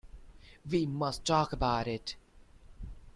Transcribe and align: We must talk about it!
We 0.67 0.87
must 0.87 1.25
talk 1.25 1.53
about 1.53 1.85
it! 1.87 2.15